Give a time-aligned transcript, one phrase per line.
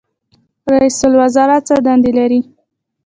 [0.71, 2.39] رئیس الوزرا څه دندې لري؟